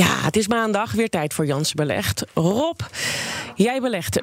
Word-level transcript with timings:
Ja, 0.00 0.20
het 0.20 0.36
is 0.36 0.48
maandag, 0.48 0.92
weer 0.92 1.08
tijd 1.08 1.34
voor 1.34 1.46
Jansen 1.46 1.76
Belegd. 1.76 2.24
Rob, 2.34 2.80
jij 3.54 3.80
belegt 3.80 4.18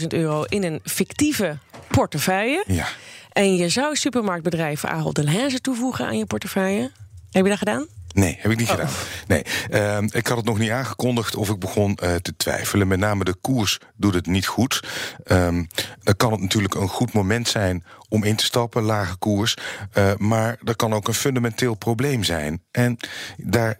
25.000 0.00 0.06
euro 0.08 0.42
in 0.42 0.64
een 0.64 0.80
fictieve 0.84 1.58
portefeuille. 1.88 2.64
Ja. 2.66 2.86
En 3.32 3.56
je 3.56 3.68
zou 3.68 3.96
supermarktbedrijf 3.96 4.84
Ahold 4.84 5.14
Delhaize 5.14 5.60
toevoegen 5.60 6.06
aan 6.06 6.18
je 6.18 6.26
portefeuille. 6.26 6.90
Heb 7.30 7.42
je 7.42 7.48
dat 7.48 7.58
gedaan? 7.58 7.86
Nee, 8.14 8.36
heb 8.40 8.52
ik 8.52 8.58
niet 8.58 8.68
gedaan. 8.68 8.88
Nee, 9.26 9.42
ehm, 9.70 10.08
ik 10.10 10.26
had 10.26 10.36
het 10.36 10.46
nog 10.46 10.58
niet 10.58 10.70
aangekondigd 10.70 11.36
of 11.36 11.50
ik 11.50 11.58
begon 11.58 11.94
eh, 11.94 12.14
te 12.14 12.36
twijfelen. 12.36 12.88
Met 12.88 12.98
name 12.98 13.24
de 13.24 13.34
koers 13.34 13.78
doet 13.94 14.14
het 14.14 14.26
niet 14.26 14.46
goed. 14.46 14.80
Ehm, 15.24 15.64
dan 16.02 16.16
kan 16.16 16.32
het 16.32 16.40
natuurlijk 16.40 16.74
een 16.74 16.88
goed 16.88 17.12
moment 17.12 17.48
zijn 17.48 17.84
om 18.08 18.24
in 18.24 18.36
te 18.36 18.44
stappen, 18.44 18.82
lage 18.82 19.16
koers. 19.16 19.56
Uh, 19.94 20.10
maar 20.16 20.58
er 20.64 20.76
kan 20.76 20.92
ook 20.92 21.08
een 21.08 21.14
fundamenteel 21.14 21.74
probleem 21.74 22.24
zijn. 22.24 22.62
En 22.70 22.96
daar 23.36 23.76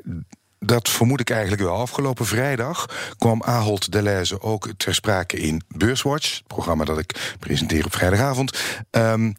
dat 0.66 0.88
vermoed 0.88 1.20
ik 1.20 1.30
eigenlijk 1.30 1.62
wel. 1.62 1.76
Afgelopen 1.76 2.26
vrijdag 2.26 2.86
kwam 3.18 3.42
Ahold 3.42 3.92
Deleuze 3.92 4.40
ook 4.40 4.68
ter 4.76 4.94
sprake 4.94 5.36
in 5.36 5.62
Beurswatch, 5.68 6.36
het 6.36 6.46
programma 6.46 6.84
dat 6.84 6.98
ik 6.98 7.36
presenteer 7.38 7.84
op 7.84 7.92
vrijdagavond. 7.92 8.58
Um, 8.90 9.36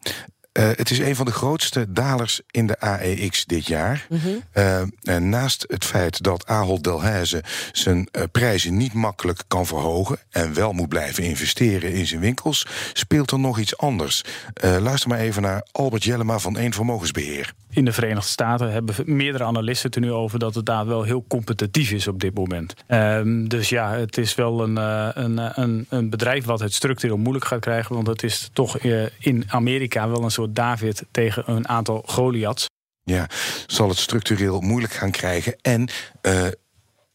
uh, 0.58 0.68
het 0.76 0.90
is 0.90 0.98
een 0.98 1.16
van 1.16 1.26
de 1.26 1.32
grootste 1.32 1.92
dalers 1.92 2.40
in 2.50 2.66
de 2.66 2.80
AEX 2.80 3.44
dit 3.44 3.66
jaar. 3.66 4.06
Mm 4.08 4.18
-hmm. 4.18 4.42
uh, 4.54 4.80
en 5.02 5.28
naast 5.28 5.64
het 5.68 5.84
feit 5.84 6.22
dat 6.22 6.46
Ahold 6.46 6.84
Delhaize 6.84 7.44
zijn 7.72 8.08
uh, 8.12 8.22
prijzen 8.32 8.76
niet 8.76 8.92
makkelijk 8.92 9.42
kan 9.48 9.66
verhogen 9.66 10.18
en 10.30 10.54
wel 10.54 10.72
moet 10.72 10.88
blijven 10.88 11.24
investeren 11.24 11.92
in 11.92 12.06
zijn 12.06 12.20
winkels, 12.20 12.66
speelt 12.92 13.30
er 13.30 13.38
nog 13.38 13.58
iets 13.58 13.76
anders. 13.76 14.24
luister 14.60 15.08
maar 15.08 15.18
even 15.18 15.42
naar 15.42 15.66
Albert 15.72 16.04
Jellema 16.04 16.38
van 16.38 16.56
Eén 16.56 16.72
Vermogensbeheer. 16.72 17.54
In 17.78 17.84
de 17.84 17.92
Verenigde 17.92 18.28
Staten 18.28 18.72
hebben 18.72 18.94
meerdere 19.04 19.44
analisten 19.44 19.86
het 19.86 19.96
er 19.96 20.00
nu 20.00 20.12
over 20.12 20.38
dat 20.38 20.54
het 20.54 20.66
daar 20.66 20.86
wel 20.86 21.02
heel 21.02 21.24
competitief 21.28 21.90
is 21.90 22.08
op 22.08 22.20
dit 22.20 22.34
moment. 22.34 22.74
Um, 22.88 23.48
dus 23.48 23.68
ja, 23.68 23.92
het 23.92 24.18
is 24.18 24.34
wel 24.34 24.62
een, 24.62 24.76
een, 24.76 25.60
een, 25.60 25.86
een 25.88 26.10
bedrijf 26.10 26.44
wat 26.44 26.60
het 26.60 26.74
structureel 26.74 27.16
moeilijk 27.16 27.44
gaat 27.44 27.60
krijgen, 27.60 27.94
want 27.94 28.06
het 28.06 28.22
is 28.22 28.50
toch 28.52 28.78
in 29.18 29.44
Amerika 29.48 30.08
wel 30.08 30.22
een 30.22 30.30
soort 30.30 30.54
David 30.54 31.04
tegen 31.10 31.42
een 31.46 31.68
aantal 31.68 32.02
Goliaths. 32.06 32.66
Ja, 33.02 33.26
zal 33.66 33.88
het 33.88 33.98
structureel 33.98 34.60
moeilijk 34.60 34.92
gaan 34.92 35.10
krijgen. 35.10 35.56
En 35.60 35.88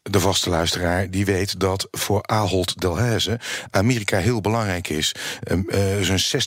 de 0.04 0.20
vaste 0.20 0.50
luisteraar 0.50 1.09
die 1.09 1.26
weet 1.26 1.59
dat 1.59 1.88
voor 1.92 2.23
Ahold 2.23 2.82
Delhaize 2.82 3.40
Amerika 3.72 4.18
heel 4.18 4.42
belangrijk 4.42 4.88
is. 4.88 5.16
Uh, 5.52 6.02
Zo'n 6.02 6.42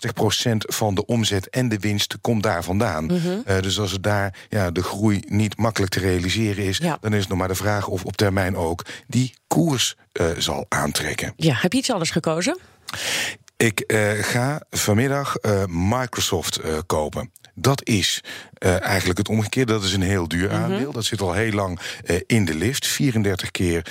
60% 0.55 0.57
van 0.57 0.95
de 0.95 1.07
omzet 1.07 1.48
en 1.48 1.69
de 1.69 1.79
winst 1.79 2.17
komt 2.21 2.43
daar 2.43 2.65
vandaan. 2.65 3.05
Mm 3.05 3.19
-hmm. 3.19 3.43
uh, 3.47 3.61
dus 3.61 3.79
als 3.79 3.93
het 3.93 4.03
daar 4.03 4.35
ja, 4.48 4.71
de 4.71 4.83
groei 4.83 5.23
niet 5.29 5.57
makkelijk 5.57 5.93
te 5.93 6.01
realiseren 6.01 6.65
is, 6.65 6.79
ja. 6.79 6.98
dan 7.01 7.13
is 7.13 7.21
het 7.21 7.29
nog 7.29 7.39
maar 7.39 7.48
de 7.48 7.55
vraag 7.55 7.89
of 7.89 8.05
op 8.05 8.17
termijn 8.17 8.57
ook 8.57 8.85
die 9.07 9.35
koers 9.47 9.97
uh, 10.13 10.27
zal 10.39 10.67
aantrekken. 10.69 11.33
Ja, 11.37 11.55
heb 11.55 11.73
je 11.73 11.79
iets 11.79 11.91
anders 11.91 12.11
gekozen? 12.11 12.59
Ik 13.57 13.85
uh, 13.87 14.11
ga 14.11 14.62
vanmiddag 14.71 15.37
uh, 15.43 15.65
Microsoft 15.67 16.65
uh, 16.65 16.79
kopen. 16.87 17.33
Dat 17.55 17.87
is 17.87 18.23
eigenlijk 18.59 19.19
het 19.19 19.29
omgekeerde. 19.29 19.73
Dat 19.73 19.83
is 19.83 19.93
een 19.93 20.03
heel 20.03 20.29
duur 20.29 20.51
aandeel. 20.51 20.79
Mm 20.79 20.85
-hmm. 20.85 20.93
Dat 20.93 21.05
zit 21.05 21.21
al 21.21 21.33
heel 21.33 21.53
lang 21.53 21.81
in 22.27 22.45
de 22.45 22.55
lift. 22.55 22.87
34 22.87 23.51
keer 23.51 23.87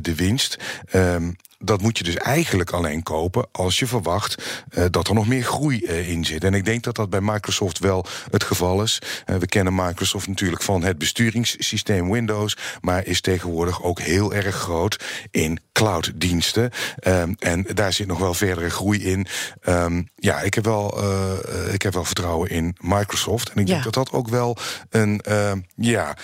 de 0.00 0.14
winst. 0.14 0.56
Um, 0.94 1.36
dat 1.58 1.82
moet 1.82 1.98
je 1.98 2.04
dus 2.04 2.16
eigenlijk 2.16 2.70
alleen 2.70 3.02
kopen 3.02 3.46
als 3.52 3.78
je 3.78 3.86
verwacht 3.86 4.42
uh, 4.70 4.84
dat 4.90 5.08
er 5.08 5.14
nog 5.14 5.26
meer 5.26 5.42
groei 5.42 5.80
uh, 5.82 6.08
in 6.08 6.24
zit. 6.24 6.44
En 6.44 6.54
ik 6.54 6.64
denk 6.64 6.82
dat 6.82 6.94
dat 6.94 7.10
bij 7.10 7.20
Microsoft 7.20 7.78
wel 7.78 8.06
het 8.30 8.44
geval 8.44 8.82
is. 8.82 8.98
Uh, 9.26 9.36
we 9.36 9.46
kennen 9.46 9.74
Microsoft 9.74 10.26
natuurlijk 10.26 10.62
van 10.62 10.82
het 10.82 10.98
besturingssysteem 10.98 12.10
Windows, 12.10 12.56
maar 12.80 13.06
is 13.06 13.20
tegenwoordig 13.20 13.82
ook 13.82 14.00
heel 14.00 14.34
erg 14.34 14.54
groot 14.54 15.04
in 15.30 15.58
clouddiensten. 15.76 16.70
Um, 17.06 17.36
en 17.38 17.66
daar 17.74 17.92
zit 17.92 18.06
nog 18.06 18.18
wel 18.18 18.34
verdere 18.34 18.70
groei 18.70 19.04
in. 19.04 19.26
Um, 19.68 20.08
ja, 20.16 20.40
ik 20.40 20.54
heb, 20.54 20.64
wel, 20.64 21.04
ik 21.72 21.82
heb 21.82 21.94
wel 21.94 22.04
vertrouwen 22.04 22.50
in 22.50 22.76
Microsoft. 22.80 23.50
En 23.50 23.60
ik 23.60 23.66
ja. 23.66 23.72
denk 23.72 23.84
dat 23.84 23.94
dat 23.94 24.12
ook 24.12 24.28
wel 24.28 24.56
een 24.90 25.22
ja, 25.76 26.16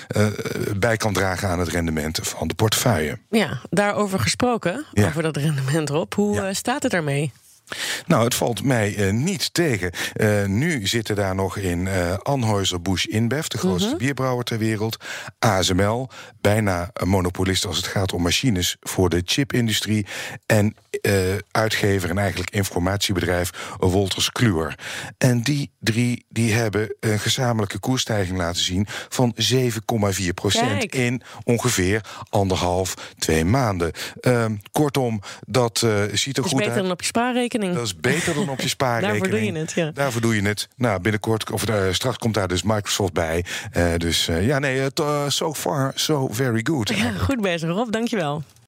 bij 0.76 0.96
kan 0.96 1.12
dragen 1.12 1.48
aan 1.48 1.58
het 1.58 1.68
rendement 1.68 2.18
van 2.22 2.48
de 2.48 2.54
portefeuille. 2.54 3.18
Ja, 3.30 3.60
daarover 3.70 4.20
gesproken. 4.20 4.84
Ja. 4.92 5.06
Over 5.06 5.22
dat 5.22 5.36
rendement 5.36 5.90
op. 5.90 6.14
Hoe 6.14 6.34
ja. 6.34 6.52
staat 6.52 6.82
het 6.82 6.94
ermee? 6.94 7.32
Nou, 8.06 8.24
het 8.24 8.34
valt 8.34 8.64
mij 8.64 8.96
uh, 8.96 9.12
niet 9.12 9.54
tegen. 9.54 9.90
Uh, 10.16 10.44
nu 10.44 10.86
zitten 10.86 11.16
daar 11.16 11.34
nog 11.34 11.56
in 11.56 11.86
uh, 11.86 12.14
Anheuser-Busch 12.16 13.04
InBev, 13.06 13.46
de 13.46 13.58
grootste 13.58 13.88
-hmm. 13.88 13.98
bierbrouwer 13.98 14.44
ter 14.44 14.58
wereld. 14.58 14.96
ASML, 15.38 16.08
bijna 16.40 16.90
een 16.92 17.08
monopolist 17.08 17.64
als 17.64 17.76
het 17.76 17.86
gaat 17.86 18.12
om 18.12 18.22
machines 18.22 18.76
voor 18.80 19.08
de 19.08 19.22
chipindustrie. 19.24 20.06
En 20.46 20.76
uitgever 21.50 22.10
en 22.10 22.18
eigenlijk 22.18 22.50
informatiebedrijf 22.50 23.74
Wolters 23.78 24.30
Kluwer. 24.30 24.78
En 25.18 25.42
die 25.42 25.70
drie 25.80 26.24
die 26.28 26.52
hebben 26.52 26.96
een 27.00 27.18
gezamenlijke 27.18 27.78
koersstijging 27.78 28.38
laten 28.38 28.62
zien 28.62 28.86
van 29.08 29.34
7,4 29.52 30.28
procent 30.34 30.94
in 30.94 31.22
ongeveer 31.44 32.04
anderhalf, 32.28 32.94
twee 33.18 33.44
maanden. 33.44 33.92
kortom, 34.72 35.20
dat 35.46 35.78
ziet 36.12 36.36
er 36.36 36.44
is 36.44 36.50
goed 36.50 36.58
beter 36.58 36.72
uit. 36.72 36.82
dan 36.82 36.90
op 36.90 37.00
je 37.00 37.06
spaarrekening. 37.06 37.61
Dat 37.70 37.84
is 37.84 37.96
beter 37.96 38.34
dan 38.34 38.48
op 38.48 38.60
je 38.60 38.68
spaarrekening. 38.78 39.22
Daarvoor 39.22 39.40
doe 39.40 39.52
je 39.52 39.58
het, 39.58 39.72
ja. 39.72 39.90
Daarvoor 39.94 40.20
doe 40.20 40.34
je 40.34 40.42
het. 40.42 40.68
Nou, 40.76 41.00
binnenkort, 41.00 41.50
of 41.50 41.68
uh, 41.68 41.82
straks 41.90 42.18
komt 42.18 42.34
daar 42.34 42.48
dus 42.48 42.62
Microsoft 42.62 43.12
bij. 43.12 43.44
Uh, 43.76 43.94
dus 43.96 44.28
uh, 44.28 44.46
ja, 44.46 44.58
nee, 44.58 44.88
so 45.28 45.54
far, 45.54 45.92
so 45.94 46.28
very 46.30 46.60
good. 46.62 46.88
Ja, 46.88 47.10
goed 47.10 47.40
bezig, 47.40 47.70
Rob. 47.70 47.92
Dankjewel. 47.92 48.42